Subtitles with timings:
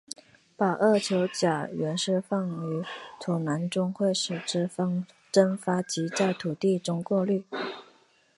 [0.57, 2.83] 把二溴甲烷释放于
[3.19, 4.67] 土壤中会使之
[5.31, 7.43] 蒸发及在土地中过滤。